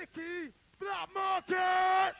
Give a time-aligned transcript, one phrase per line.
[0.00, 2.14] Blackmarket.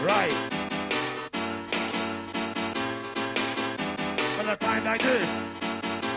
[0.00, 0.36] Right.
[4.38, 5.28] At a time like this,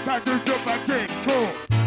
[0.06, 1.10] time to jump and kick.
[1.26, 1.79] Cool.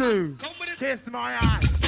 [0.00, 0.76] 2002.
[0.78, 1.79] Kiss my ass.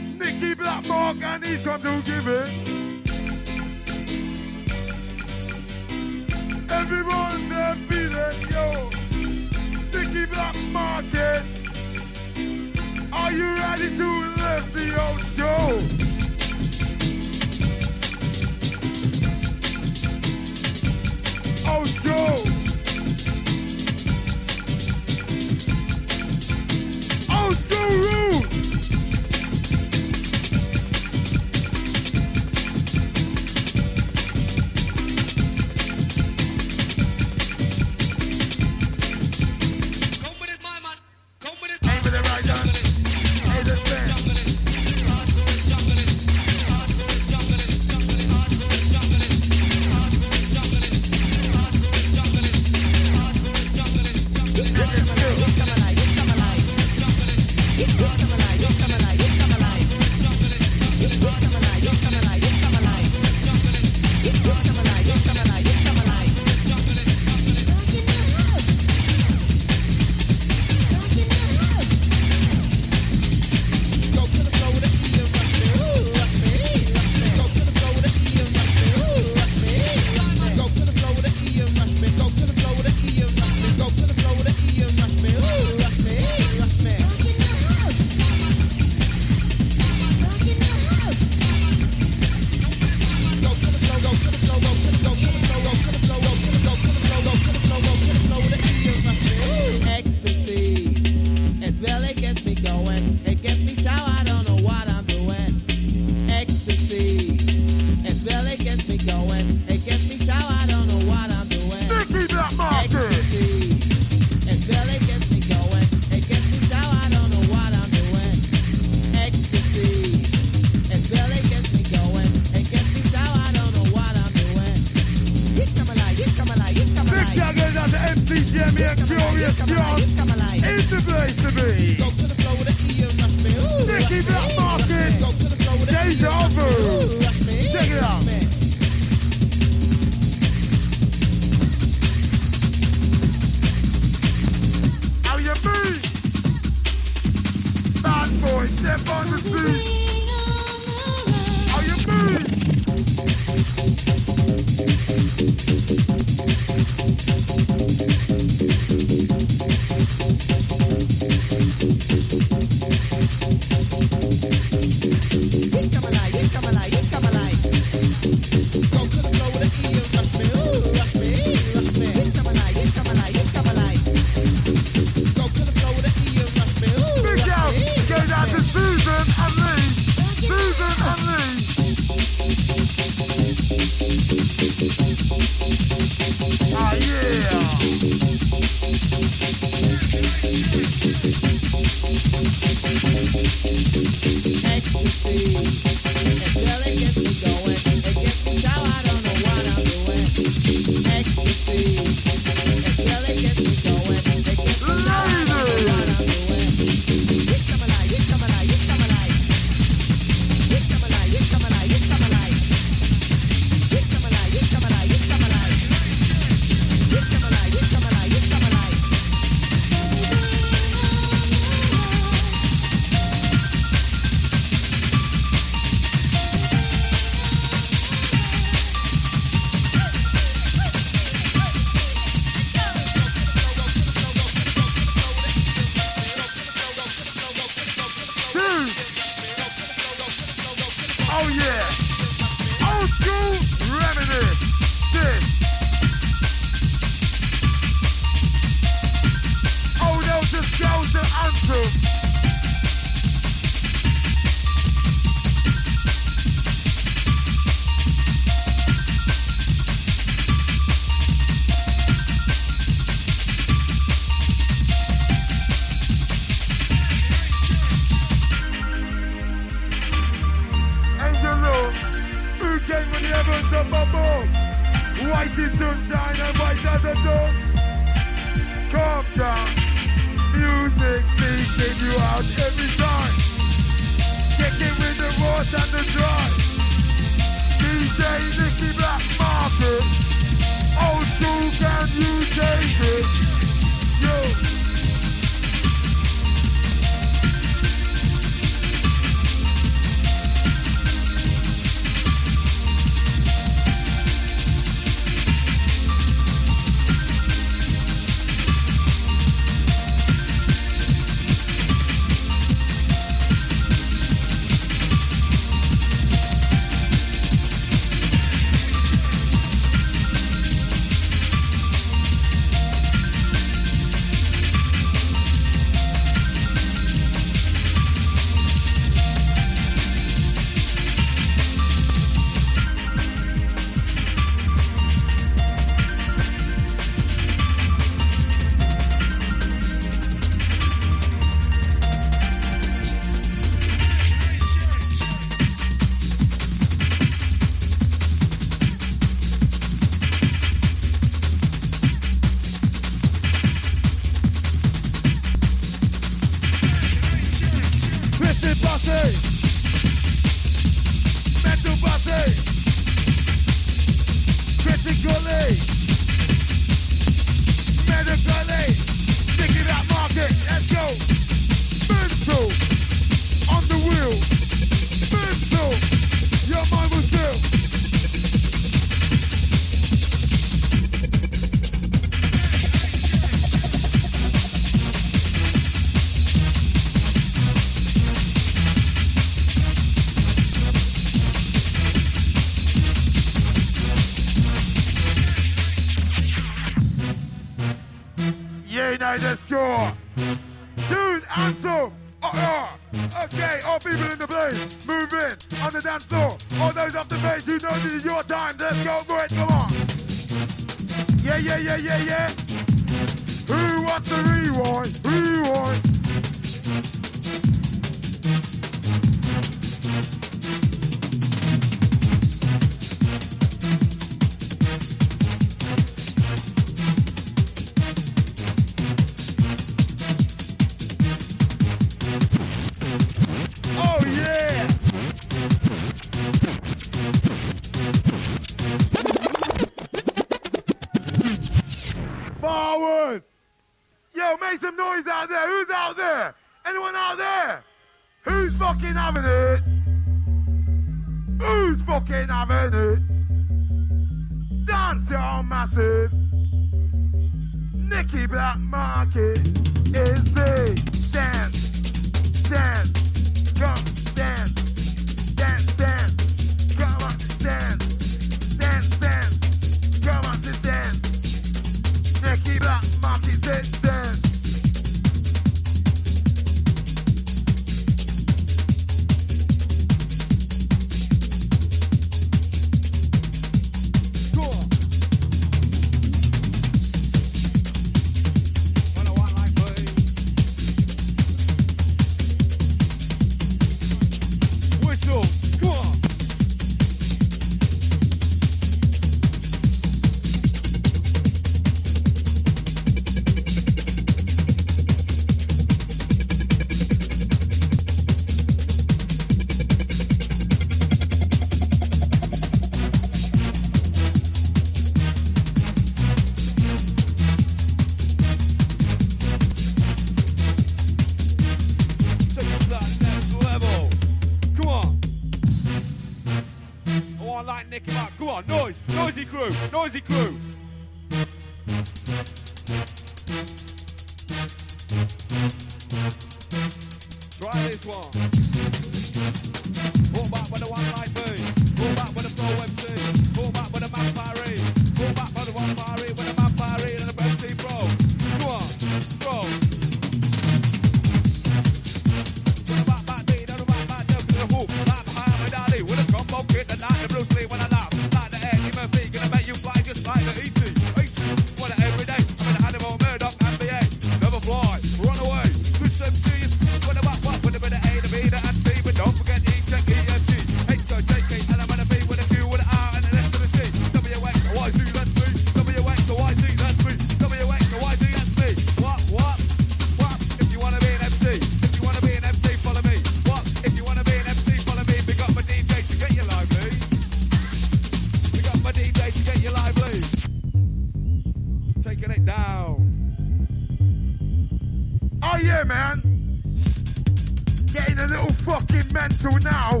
[598.68, 600.00] fucking mental now.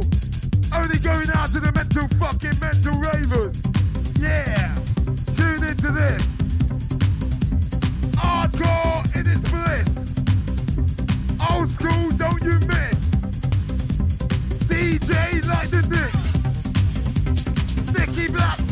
[0.76, 3.56] Only going out to the mental fucking mental ravers.
[4.20, 4.74] Yeah,
[5.36, 6.22] tune into this.
[8.20, 9.88] Hardcore in its bliss.
[11.50, 12.98] Old school, don't you miss.
[14.68, 15.12] DJ
[15.48, 16.14] like the Nick.
[17.96, 18.67] Nicky Black.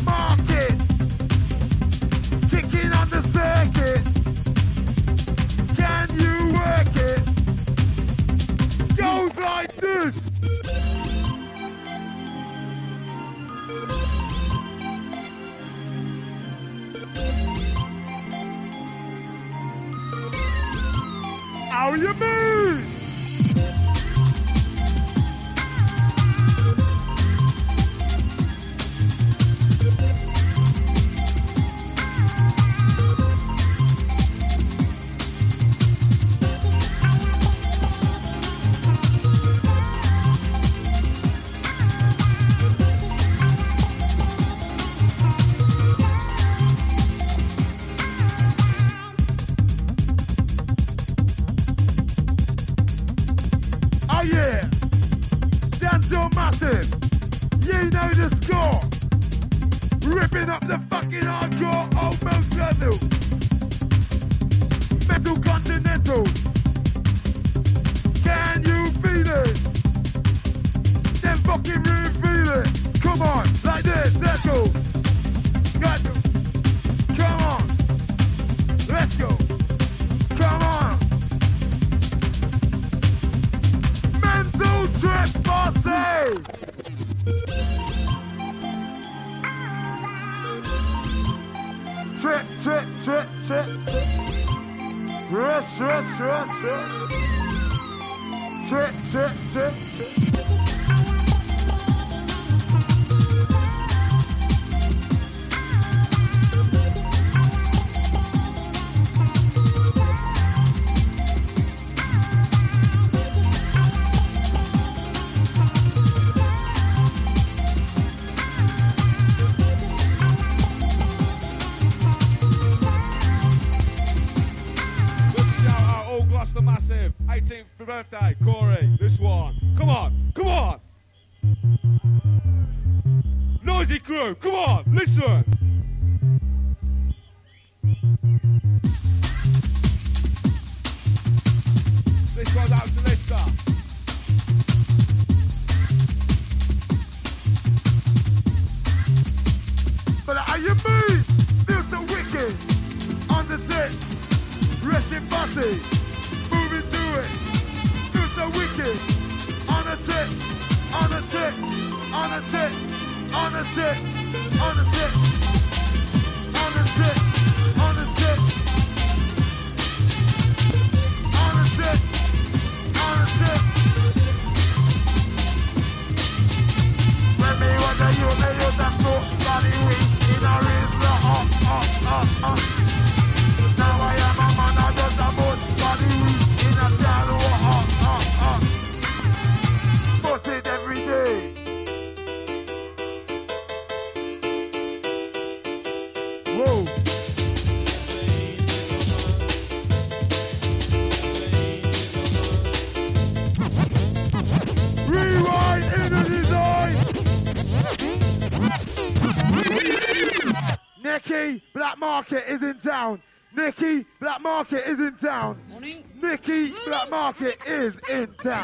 [21.87, 22.36] Now you know.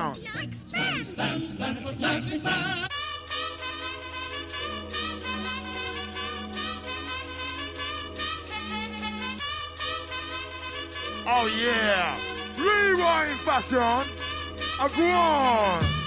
[0.03, 0.17] sound.
[11.25, 12.17] Oh yeah,
[12.57, 14.11] rewind fashion,
[14.81, 16.02] a groan.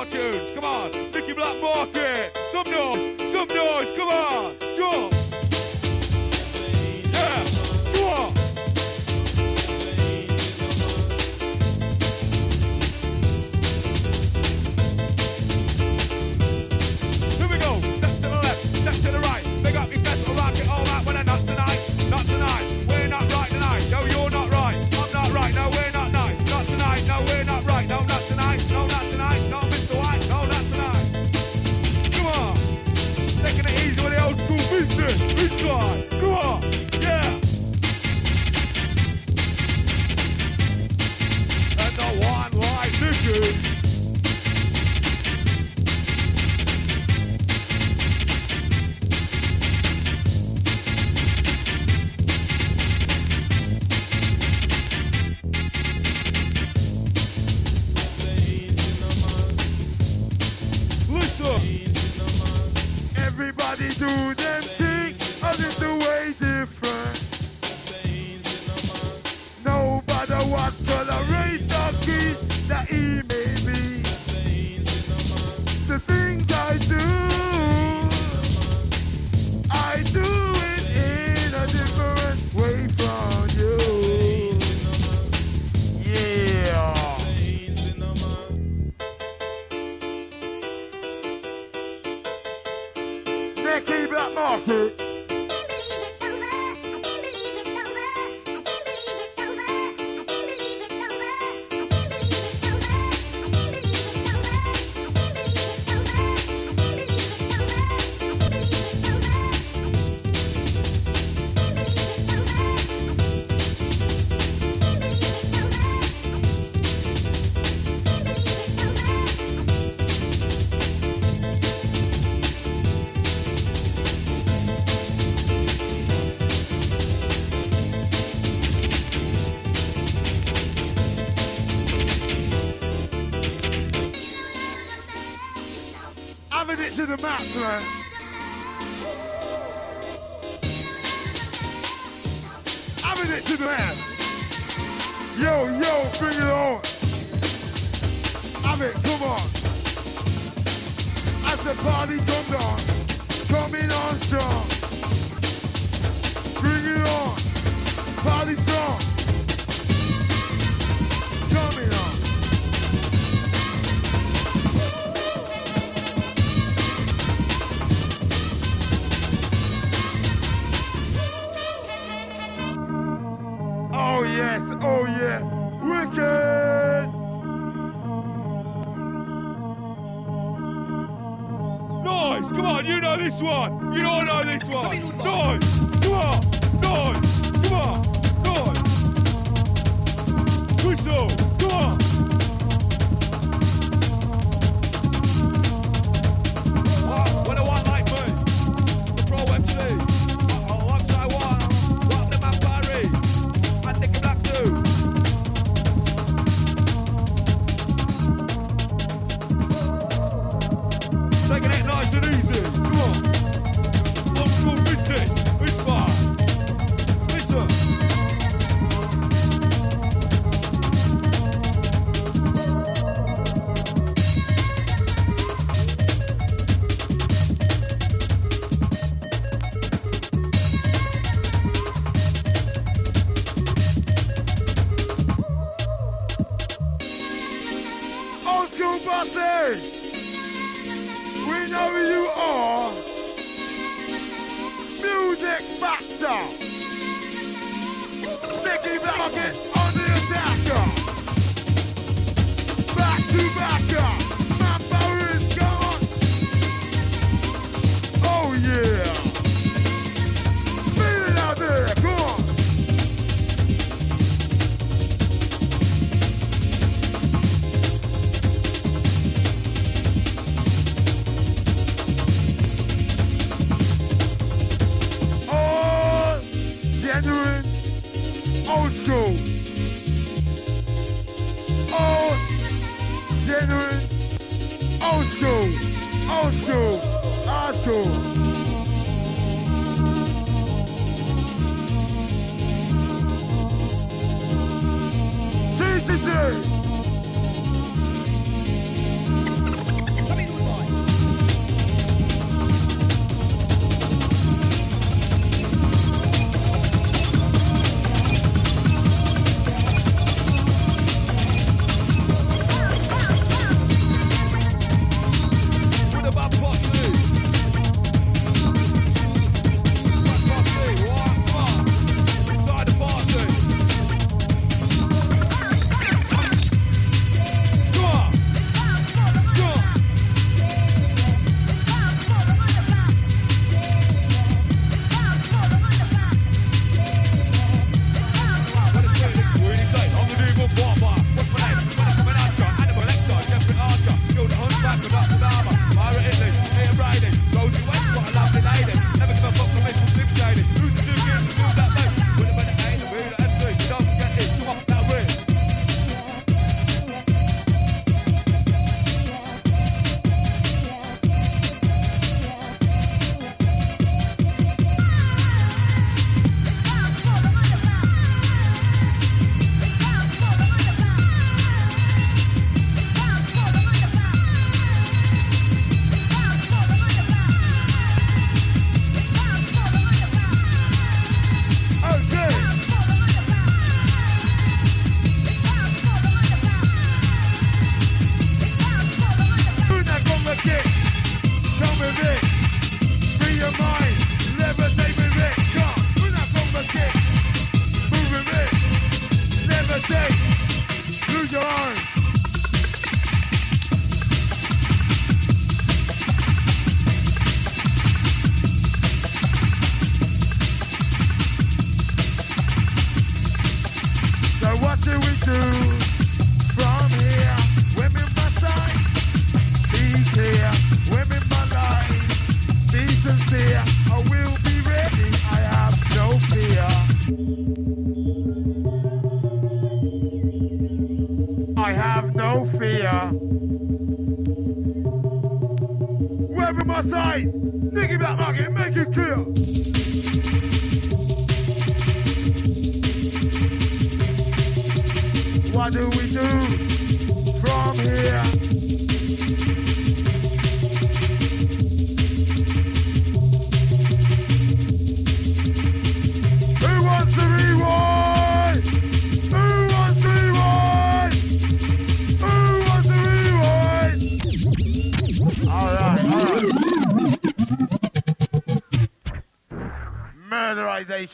[0.00, 0.54] more tunes.
[0.54, 2.34] Come on, Nicky Blackmarket.
[2.52, 3.96] Some noise, some noise.
[3.96, 5.09] Come on, go.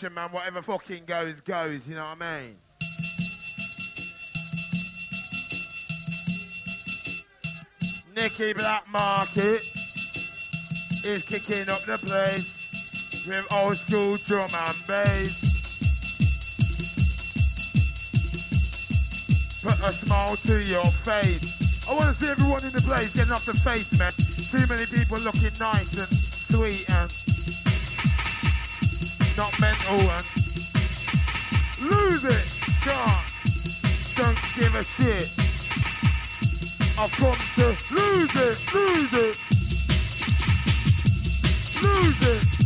[0.03, 0.31] Man.
[0.31, 1.81] Whatever fucking goes, goes.
[1.89, 2.57] You know what I mean?
[8.15, 9.63] Nicky Blackmarket
[11.03, 15.41] is kicking up the place with old school drum and bass.
[19.63, 21.89] Put a smile to your face.
[21.89, 24.13] I want to see everyone in the place getting off the face, man.
[24.13, 27.26] Too many people looking nice and sweet and
[29.37, 30.25] not mental and
[31.83, 32.47] lose it.
[32.81, 33.27] Can't.
[34.17, 35.29] Don't give a shit.
[36.99, 39.39] I've come to lose it, lose it.
[41.83, 42.66] Lose it.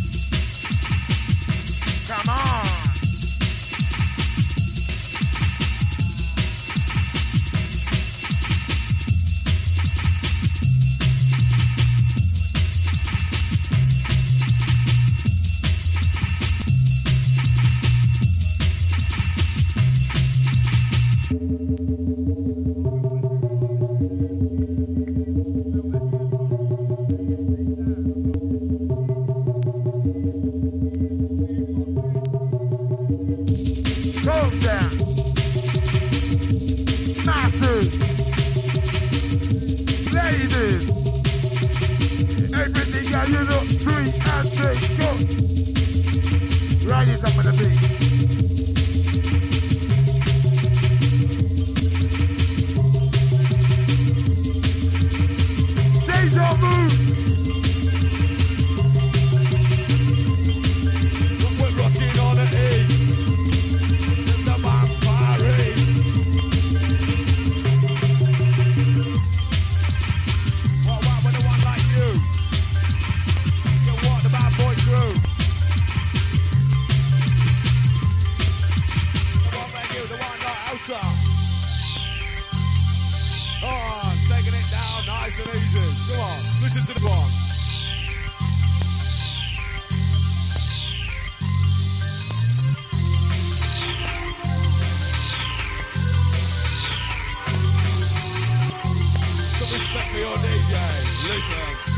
[101.31, 101.89] Luke.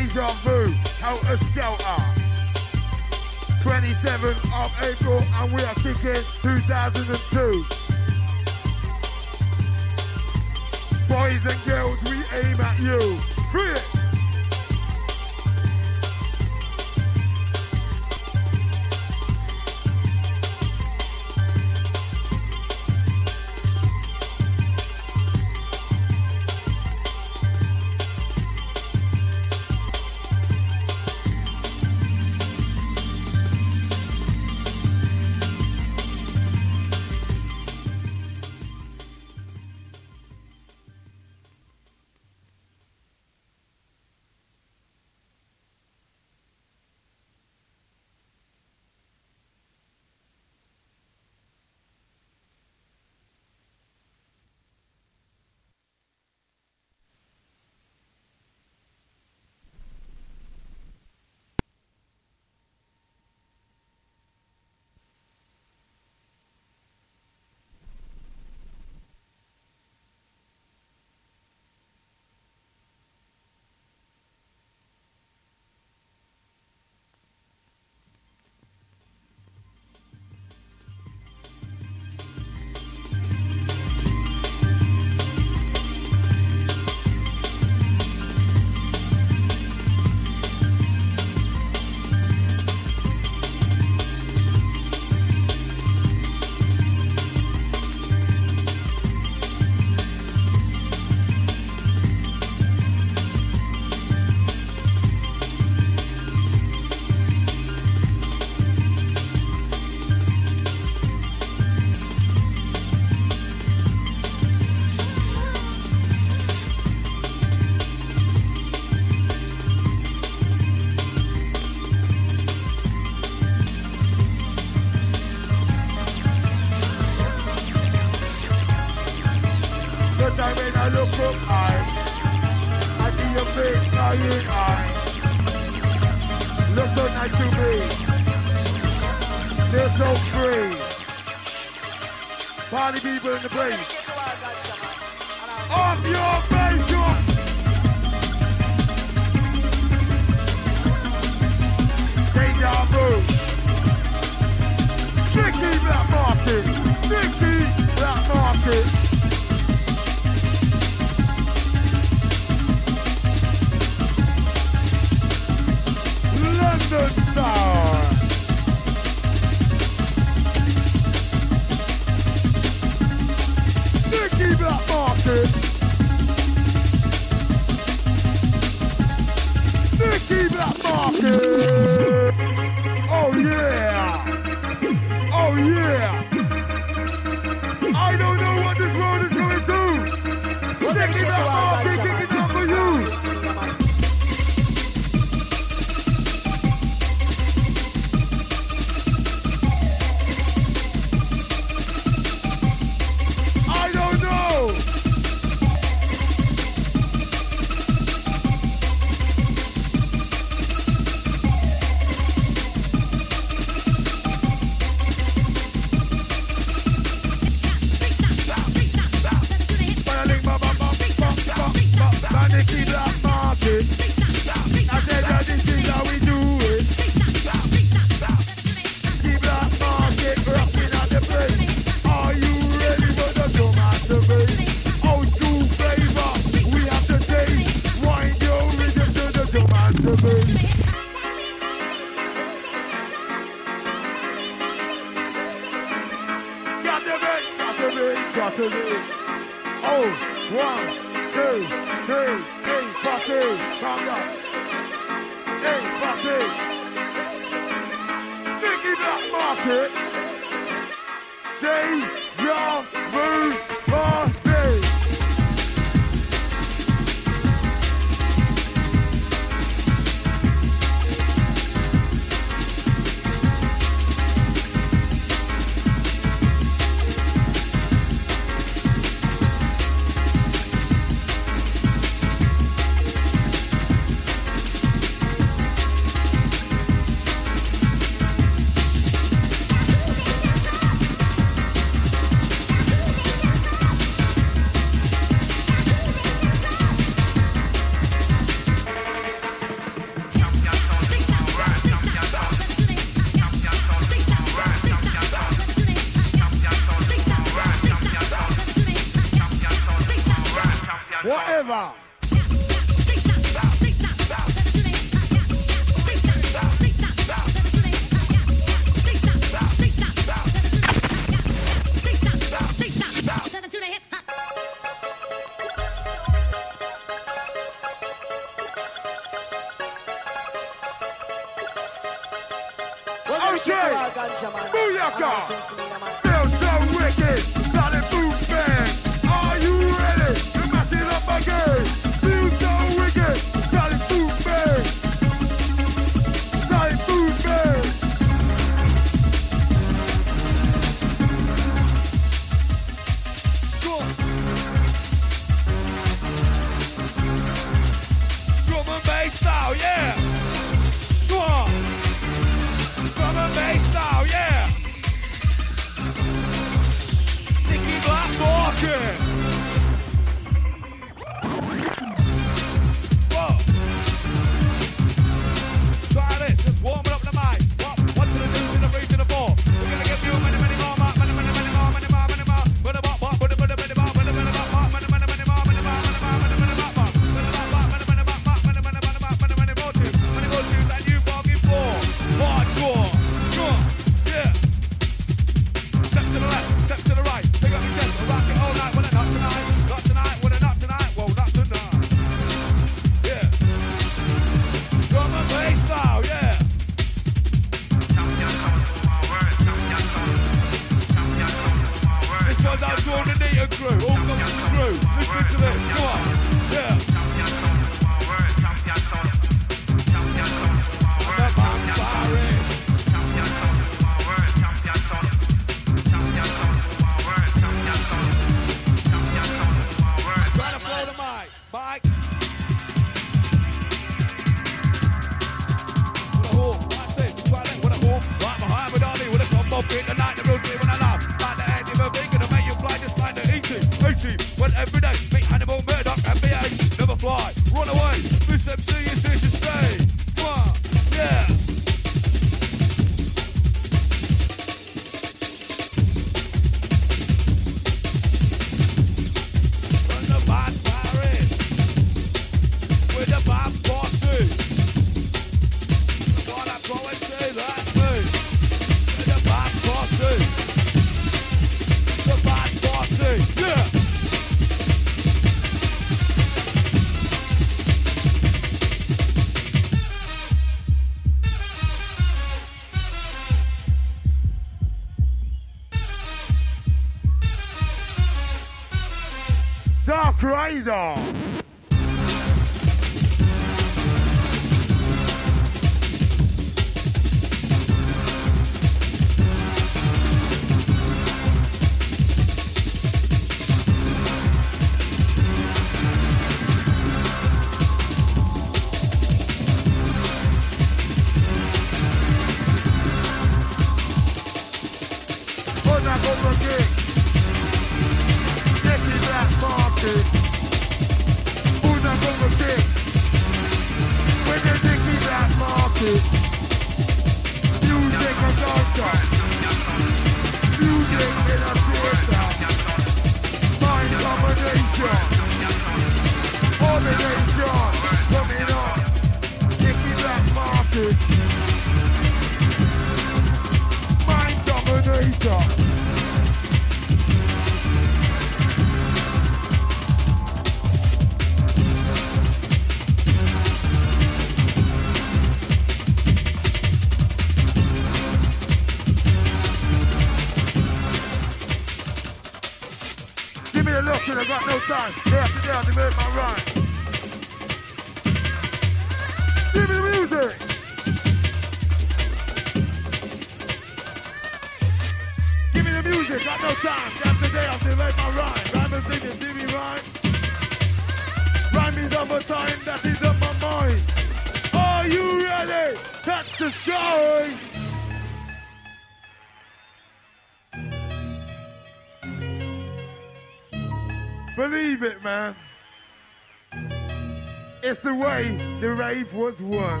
[598.44, 600.00] the rave was won.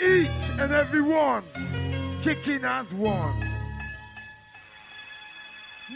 [0.00, 1.44] Each and every one
[2.22, 3.34] kicking as one.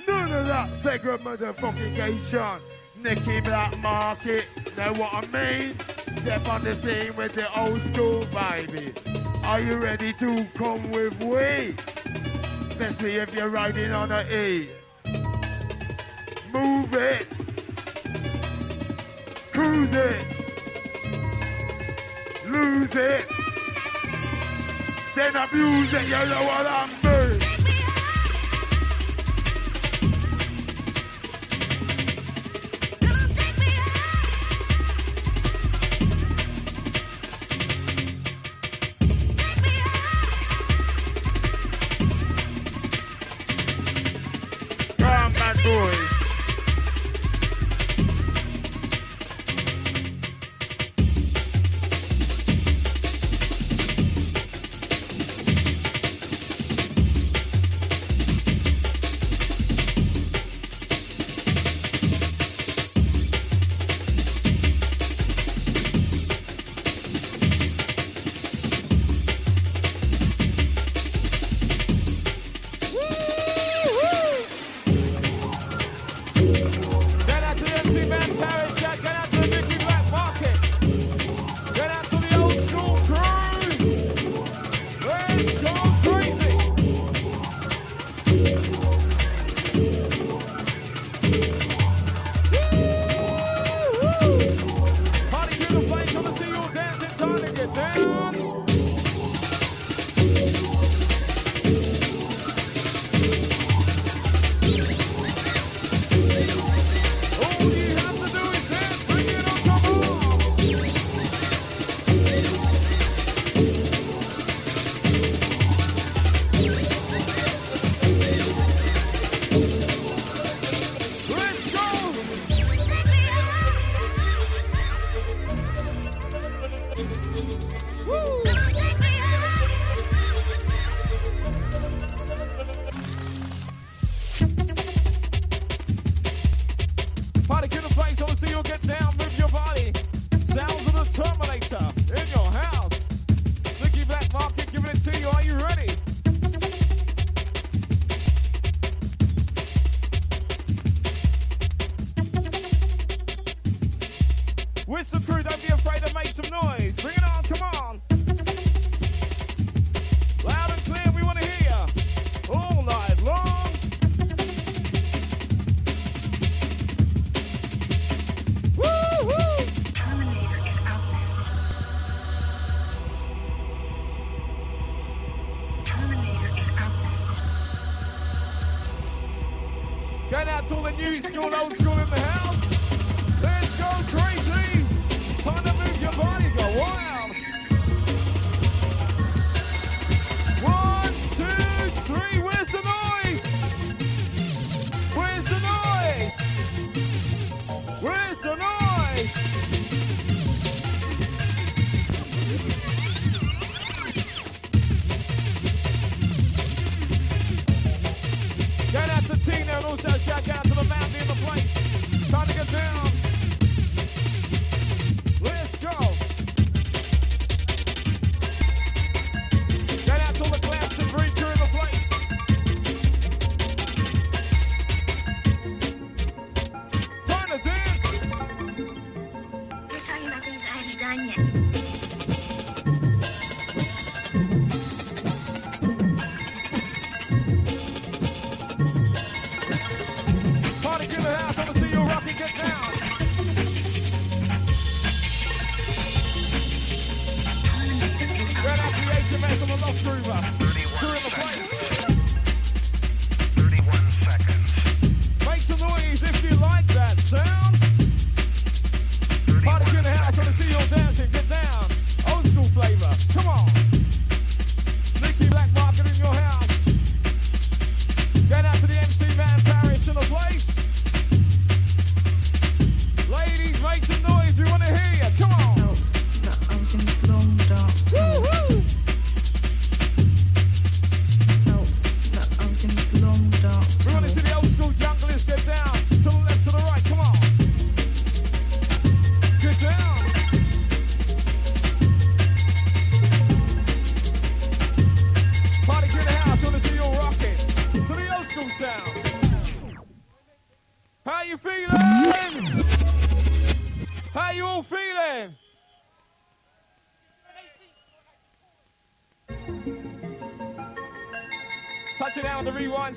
[0.07, 2.61] None of that segment motherfucking
[3.03, 5.79] Nicky Blackmarket, know what I mean?
[5.79, 8.93] Step on the scene with the old school baby.
[9.45, 11.75] Are you ready to come with we?
[12.68, 14.68] Especially if you're riding on a E.
[16.53, 17.34] Move it.
[19.55, 20.27] Cruise it.
[22.45, 23.27] Lose it.
[25.15, 26.84] Then abuse it, you know what I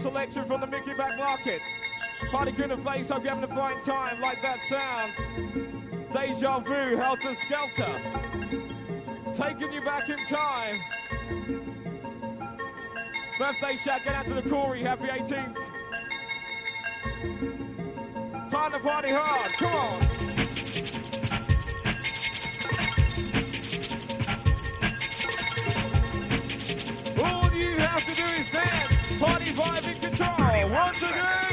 [0.08, 1.60] selection from the Nicky Blackmarket.
[2.32, 4.22] Party crew in the face, hope you're having a fine time.
[4.22, 5.14] Like that sounds.
[6.14, 8.02] Deja vu, helter skelter.
[9.34, 10.80] Taking you back in time.
[13.38, 15.58] Birthday shout, get out to the Corey, happy 18th.
[18.50, 20.18] Time to party hard, come on.
[30.70, 31.47] Once again.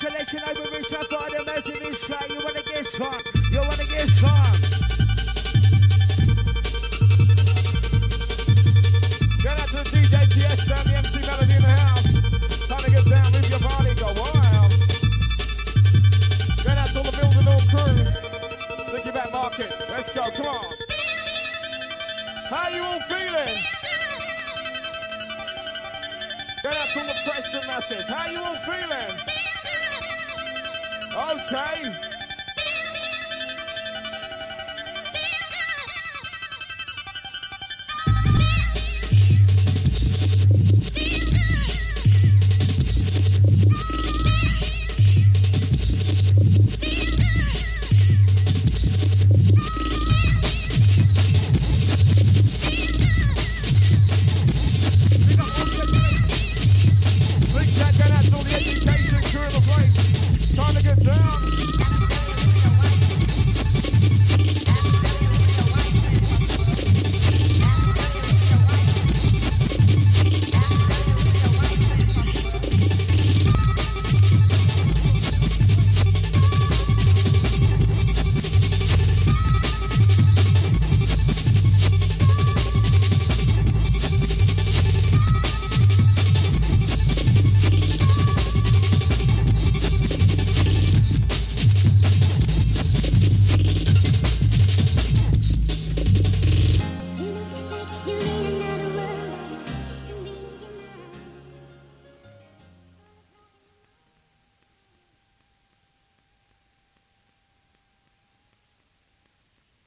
[0.00, 0.77] How you